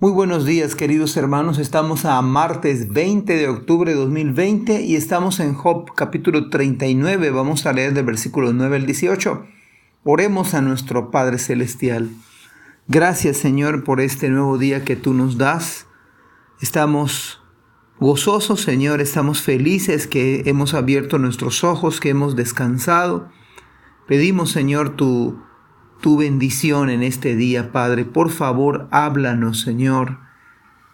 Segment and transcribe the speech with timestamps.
[0.00, 5.40] Muy buenos días queridos hermanos, estamos a martes 20 de octubre de 2020 y estamos
[5.40, 9.44] en Job capítulo 39, vamos a leer del versículo 9 al 18.
[10.04, 12.10] Oremos a nuestro Padre Celestial.
[12.86, 15.88] Gracias Señor por este nuevo día que tú nos das.
[16.62, 17.42] Estamos
[17.98, 23.30] gozosos Señor, estamos felices que hemos abierto nuestros ojos, que hemos descansado.
[24.06, 25.42] Pedimos Señor tu
[26.00, 28.04] tu bendición en este día, Padre.
[28.04, 30.18] Por favor, háblanos, Señor.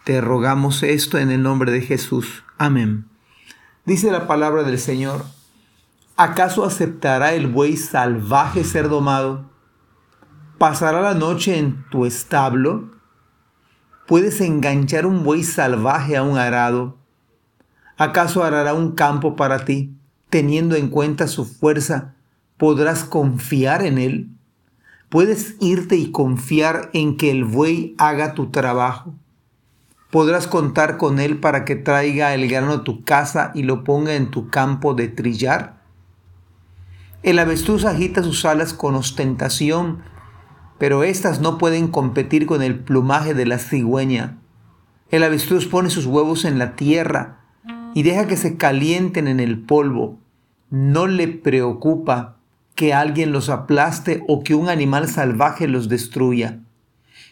[0.03, 2.43] Te rogamos esto en el nombre de Jesús.
[2.57, 3.07] Amén.
[3.85, 5.25] Dice la palabra del Señor,
[6.15, 9.49] ¿acaso aceptará el buey salvaje ser domado?
[10.57, 12.91] ¿Pasará la noche en tu establo?
[14.07, 16.97] ¿Puedes enganchar un buey salvaje a un arado?
[17.97, 19.95] ¿Acaso arará un campo para ti?
[20.29, 22.15] Teniendo en cuenta su fuerza,
[22.57, 24.34] ¿podrás confiar en él?
[25.15, 29.13] Puedes irte y confiar en que el buey haga tu trabajo.
[30.11, 34.15] Podrás contar con él para que traiga el grano a tu casa y lo ponga
[34.15, 35.81] en tu campo de trillar.
[37.23, 39.99] El avestruz agita sus alas con ostentación,
[40.79, 44.39] pero éstas no pueden competir con el plumaje de la cigüeña.
[45.11, 47.39] El avestruz pone sus huevos en la tierra
[47.93, 50.19] y deja que se calienten en el polvo.
[50.69, 52.35] No le preocupa
[52.75, 56.59] que alguien los aplaste o que un animal salvaje los destruya.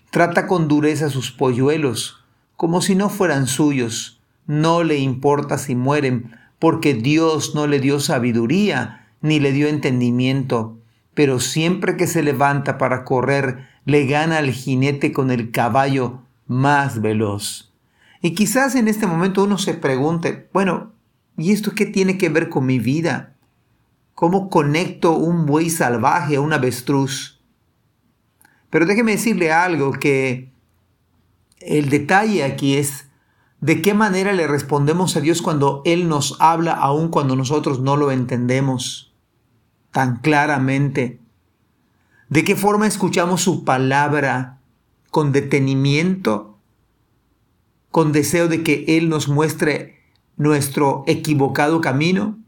[0.10, 2.24] Trata con dureza sus polluelos,
[2.56, 4.22] como si no fueran suyos.
[4.48, 10.78] No le importa si mueren, porque Dios no le dio sabiduría ni le dio entendimiento.
[11.14, 17.02] Pero siempre que se levanta para correr, le gana al jinete con el caballo más
[17.02, 17.72] veloz.
[18.22, 20.94] Y quizás en este momento uno se pregunte, bueno,
[21.38, 23.33] ¿y esto qué tiene que ver con mi vida?
[24.16, 27.42] ¿Cómo conecto un buey salvaje a un avestruz?
[28.70, 30.52] Pero déjeme decirle algo que
[31.60, 33.08] el detalle aquí es
[33.62, 37.96] de qué manera le respondemos a Dios cuando Él nos habla aun cuando nosotros no
[37.96, 39.14] lo entendemos
[39.92, 41.20] tan claramente.
[42.30, 44.60] ¿De qué forma escuchamos su palabra
[45.12, 46.58] con detenimiento,
[47.90, 50.02] con deseo de que Él nos muestre
[50.36, 52.43] nuestro equivocado camino?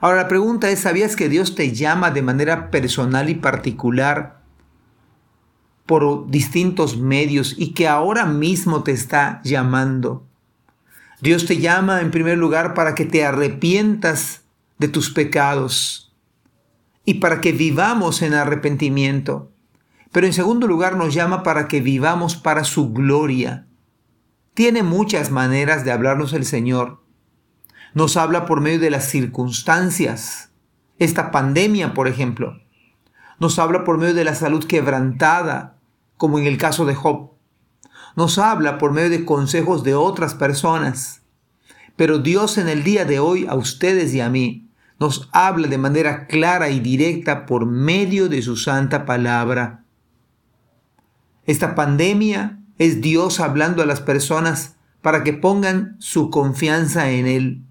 [0.00, 4.40] Ahora la pregunta es, ¿sabías que Dios te llama de manera personal y particular
[5.86, 10.26] por distintos medios y que ahora mismo te está llamando?
[11.20, 14.42] Dios te llama en primer lugar para que te arrepientas
[14.78, 16.14] de tus pecados
[17.04, 19.50] y para que vivamos en arrepentimiento.
[20.12, 23.66] Pero en segundo lugar nos llama para que vivamos para su gloria.
[24.54, 27.02] Tiene muchas maneras de hablarnos el Señor
[27.94, 30.50] nos habla por medio de las circunstancias.
[30.98, 32.60] Esta pandemia, por ejemplo,
[33.40, 35.78] nos habla por medio de la salud quebrantada,
[36.16, 37.32] como en el caso de Job.
[38.16, 41.22] Nos habla por medio de consejos de otras personas.
[41.96, 45.78] Pero Dios en el día de hoy, a ustedes y a mí, nos habla de
[45.78, 49.84] manera clara y directa por medio de su santa palabra.
[51.46, 57.67] Esta pandemia es Dios hablando a las personas para que pongan su confianza en Él.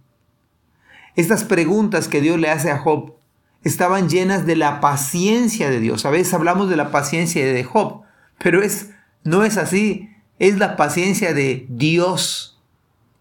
[1.17, 3.15] Estas preguntas que Dios le hace a Job
[3.63, 6.05] estaban llenas de la paciencia de Dios.
[6.05, 8.03] A veces hablamos de la paciencia de Job,
[8.37, 8.91] pero es,
[9.23, 10.11] no es así.
[10.37, 12.61] Es la paciencia de Dios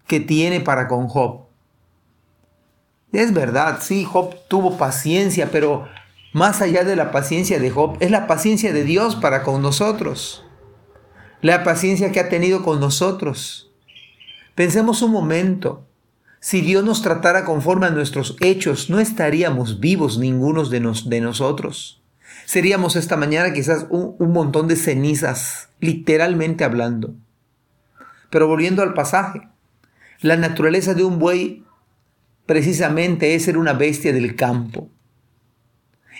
[0.06, 1.46] que tiene para con Job.
[3.12, 5.88] Es verdad, sí, Job tuvo paciencia, pero
[6.34, 10.44] más allá de la paciencia de Job, es la paciencia de Dios para con nosotros.
[11.40, 13.72] La paciencia que ha tenido con nosotros.
[14.54, 15.85] Pensemos un momento.
[16.46, 22.00] Si Dios nos tratara conforme a nuestros hechos, no estaríamos vivos ninguno de, de nosotros.
[22.44, 27.16] Seríamos esta mañana quizás un, un montón de cenizas, literalmente hablando.
[28.30, 29.48] Pero volviendo al pasaje,
[30.20, 31.64] la naturaleza de un buey
[32.46, 34.88] precisamente es ser una bestia del campo.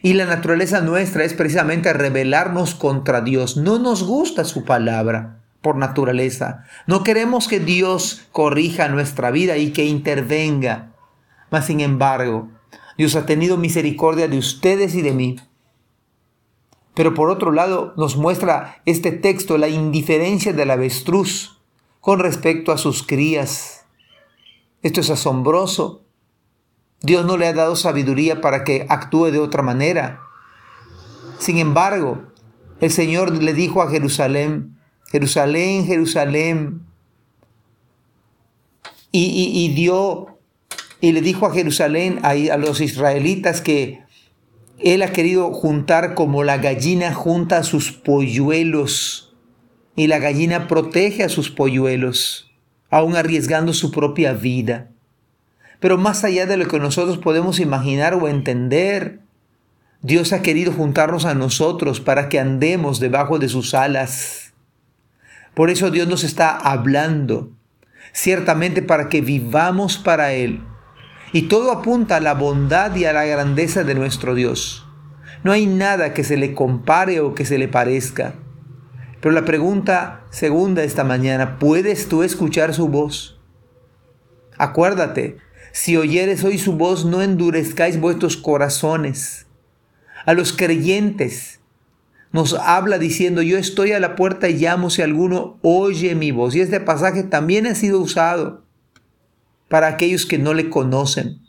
[0.03, 3.57] Y la naturaleza nuestra es precisamente rebelarnos contra Dios.
[3.57, 6.63] No nos gusta su palabra por naturaleza.
[6.87, 10.93] No queremos que Dios corrija nuestra vida y que intervenga.
[11.51, 12.51] Mas sin embargo,
[12.97, 15.41] Dios ha tenido misericordia de ustedes y de mí.
[16.95, 21.61] Pero por otro lado, nos muestra este texto la indiferencia del avestruz
[22.01, 23.87] con respecto a sus crías.
[24.83, 26.05] Esto es asombroso.
[27.01, 30.21] Dios no le ha dado sabiduría para que actúe de otra manera.
[31.41, 32.23] Sin embargo,
[32.81, 34.76] el Señor le dijo a Jerusalén,
[35.11, 36.83] Jerusalén, Jerusalén.
[39.13, 40.39] Y, dio,
[41.01, 44.03] y le dijo a Jerusalén, a, a los israelitas, que
[44.79, 49.35] él ha querido juntar como la gallina junta sus polluelos
[49.97, 52.53] y la gallina protege a sus polluelos,
[52.91, 54.91] aun arriesgando su propia vida.
[55.81, 59.21] Pero más allá de lo que nosotros podemos imaginar o entender,
[60.03, 64.46] Dios ha querido juntarnos a nosotros para que andemos debajo de sus alas.
[65.57, 67.51] Por eso Dios nos está hablando,
[68.13, 70.61] ciertamente para que vivamos para Él.
[71.33, 74.87] Y todo apunta a la bondad y a la grandeza de nuestro Dios.
[75.45, 78.35] No hay nada que se le compare o que se le parezca.
[79.23, 83.41] Pero la pregunta segunda esta mañana, ¿puedes tú escuchar su voz?
[84.59, 85.39] Acuérdate,
[85.73, 89.47] si oyeres hoy su voz, no endurezcáis vuestros corazones.
[90.27, 91.56] A los creyentes
[92.37, 96.55] nos habla diciendo, yo estoy a la puerta y llamo si alguno oye mi voz.
[96.55, 98.63] Y este pasaje también ha sido usado
[99.69, 101.41] para aquellos que no le conocen.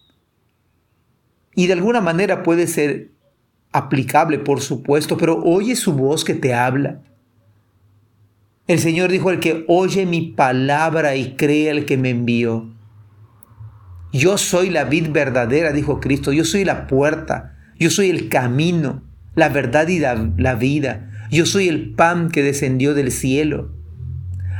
[1.53, 3.11] Y de alguna manera puede ser
[3.73, 7.01] aplicable, por supuesto, pero oye su voz que te habla.
[8.65, 12.73] El Señor dijo, el que oye mi palabra y cree al que me envió.
[14.13, 16.31] Yo soy la vid verdadera, dijo Cristo.
[16.31, 17.57] Yo soy la puerta.
[17.77, 19.03] Yo soy el camino,
[19.37, 21.11] la verdad y la, vida.
[21.29, 23.69] Yo soy el pan que descendió del cielo.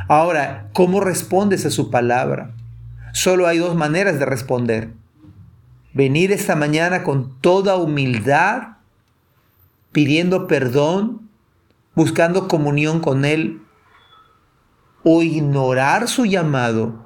[0.07, 2.51] Ahora, ¿cómo respondes a su palabra?
[3.12, 4.91] Solo hay dos maneras de responder.
[5.95, 8.77] Venir esta mañana con toda humildad,
[9.91, 11.27] pidiendo perdón,
[11.95, 13.63] buscando comunión con Él,
[15.03, 17.03] o ignorar su llamado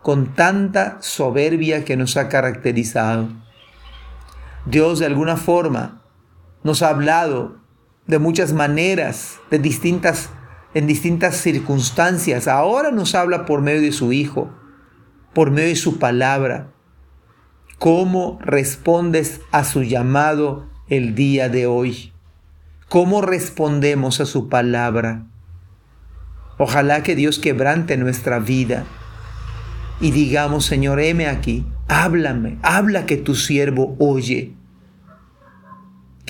[0.00, 3.28] con tanta soberbia que nos ha caracterizado.
[4.64, 6.01] Dios de alguna forma
[6.64, 7.56] nos ha hablado
[8.06, 10.30] de muchas maneras, de distintas
[10.74, 12.48] en distintas circunstancias.
[12.48, 14.50] Ahora nos habla por medio de su Hijo,
[15.34, 16.72] por medio de su palabra.
[17.78, 22.12] ¿Cómo respondes a su llamado el día de hoy?
[22.88, 25.26] ¿Cómo respondemos a su palabra?
[26.58, 28.84] Ojalá que Dios quebrante nuestra vida
[30.00, 34.54] y digamos, Señor, heme aquí, háblame, habla que tu siervo oye.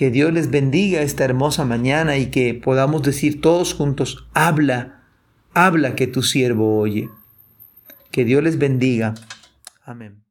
[0.02, 5.04] Que Dios les bendiga esta hermosa mañana y que podamos decir todos juntos, habla,
[5.54, 7.08] habla que tu siervo oye.
[8.10, 9.14] Que Dios les bendiga.
[9.84, 10.21] Amén.